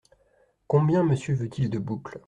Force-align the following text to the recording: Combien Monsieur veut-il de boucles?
Combien 0.65 1.03
Monsieur 1.03 1.35
veut-il 1.35 1.69
de 1.69 1.77
boucles? 1.77 2.17